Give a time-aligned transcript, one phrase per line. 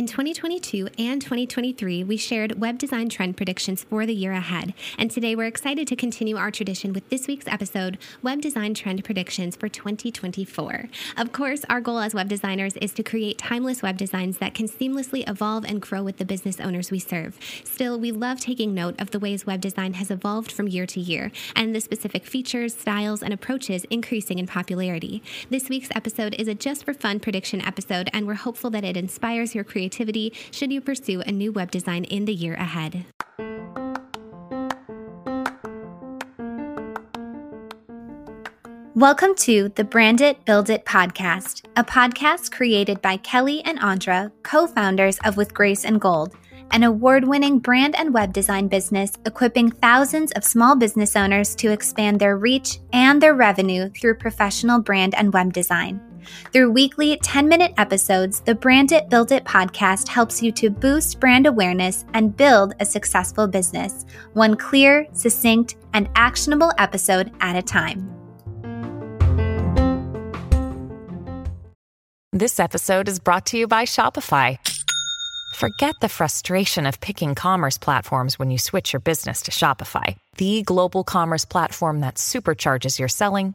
[0.00, 4.72] In 2022 and 2023, we shared web design trend predictions for the year ahead.
[4.96, 9.04] And today we're excited to continue our tradition with this week's episode Web Design Trend
[9.04, 10.88] Predictions for 2024.
[11.18, 14.68] Of course, our goal as web designers is to create timeless web designs that can
[14.68, 17.38] seamlessly evolve and grow with the business owners we serve.
[17.64, 20.98] Still, we love taking note of the ways web design has evolved from year to
[20.98, 25.22] year and the specific features, styles, and approaches increasing in popularity.
[25.50, 28.96] This week's episode is a just for fun prediction episode, and we're hopeful that it
[28.96, 33.04] inspires your creativity creativity should you pursue a new web design in the year ahead.
[38.94, 44.30] Welcome to the Brand It, Build It podcast, a podcast created by Kelly and Andra,
[44.42, 46.34] co founders of With Grace and Gold,
[46.72, 51.72] an award winning brand and web design business equipping thousands of small business owners to
[51.72, 56.09] expand their reach and their revenue through professional brand and web design.
[56.52, 61.20] Through weekly 10 minute episodes, the Brand It Build It podcast helps you to boost
[61.20, 67.62] brand awareness and build a successful business, one clear, succinct, and actionable episode at a
[67.62, 68.10] time.
[72.32, 74.58] This episode is brought to you by Shopify.
[75.56, 80.62] Forget the frustration of picking commerce platforms when you switch your business to Shopify, the
[80.62, 83.54] global commerce platform that supercharges your selling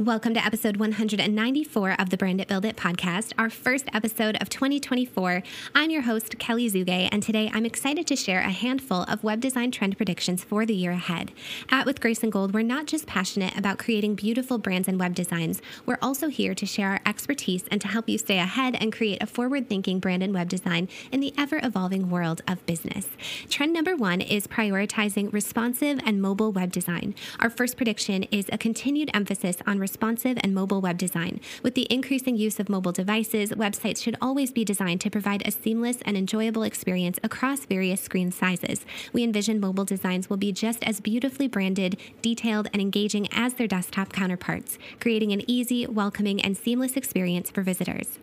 [0.00, 4.48] Welcome to episode 194 of the Brand It Build It podcast, our first episode of
[4.48, 5.44] 2024.
[5.72, 9.40] I'm your host, Kelly Zugay, and today I'm excited to share a handful of web
[9.40, 11.30] design trend predictions for the year ahead.
[11.70, 15.14] At With Grace and Gold, we're not just passionate about creating beautiful brands and web
[15.14, 18.92] designs, we're also here to share our expertise and to help you stay ahead and
[18.92, 23.10] create a forward thinking brand and web design in the ever evolving world of business.
[23.48, 27.14] Trend number one is prioritizing responsive and mobile web design.
[27.38, 31.40] Our first prediction is a continued emphasis on responsive and mobile web design.
[31.62, 35.50] With the increasing use of mobile devices, websites should always be designed to provide a
[35.50, 38.86] seamless and enjoyable experience across various screen sizes.
[39.12, 43.68] We envision mobile designs will be just as beautifully branded, detailed, and engaging as their
[43.68, 48.18] desktop counterparts, creating an easy, welcoming, and seamless experience for visitors.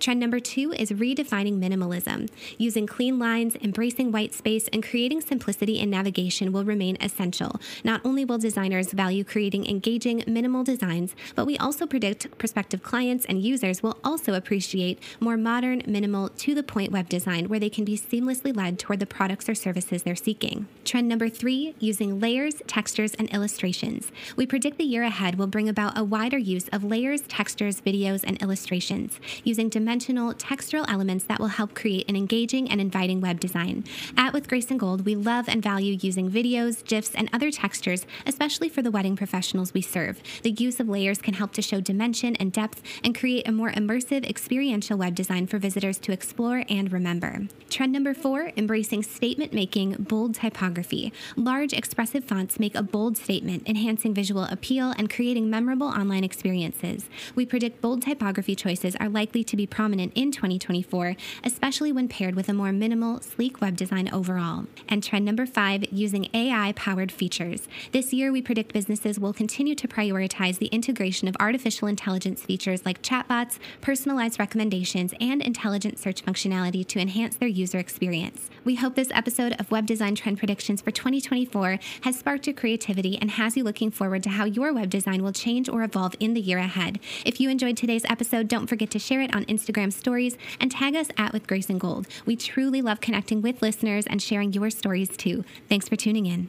[0.00, 2.28] Trend number two is redefining minimalism.
[2.58, 7.60] Using clean lines, embracing white space, and creating simplicity in navigation will remain essential.
[7.84, 13.24] Not only will designers value creating engaging, minimal designs, but we also predict prospective clients
[13.26, 17.70] and users will also appreciate more modern, minimal, to the point web design where they
[17.70, 20.66] can be seamlessly led toward the products or services they're seeking.
[20.84, 24.10] Trend number three using layers, textures, and illustrations.
[24.36, 28.24] We predict the year ahead will bring about a wider use of layers, textures, videos,
[28.24, 29.20] and illustrations.
[29.48, 33.82] Using dimensional textural elements that will help create an engaging and inviting web design.
[34.14, 38.04] At With Grace and Gold, we love and value using videos, GIFs, and other textures,
[38.26, 40.22] especially for the wedding professionals we serve.
[40.42, 43.70] The use of layers can help to show dimension and depth and create a more
[43.70, 47.48] immersive, experiential web design for visitors to explore and remember.
[47.70, 51.10] Trend number four embracing statement making bold typography.
[51.36, 57.08] Large, expressive fonts make a bold statement, enhancing visual appeal and creating memorable online experiences.
[57.34, 62.34] We predict bold typography choices are likely to be prominent in 2024, especially when paired
[62.34, 64.66] with a more minimal, sleek web design overall.
[64.88, 67.68] And trend number five, using AI powered features.
[67.92, 72.84] This year, we predict businesses will continue to prioritize the integration of artificial intelligence features
[72.84, 78.50] like chatbots, personalized recommendations, and intelligent search functionality to enhance their user experience.
[78.64, 83.18] We hope this episode of Web Design Trend Predictions for 2024 has sparked your creativity
[83.20, 86.34] and has you looking forward to how your web design will change or evolve in
[86.34, 86.98] the year ahead.
[87.24, 90.96] If you enjoyed today's episode, don't forget to share it on Instagram stories and tag
[90.96, 92.06] us at With Grace and Gold.
[92.26, 95.44] We truly love connecting with listeners and sharing your stories too.
[95.68, 96.48] Thanks for tuning in.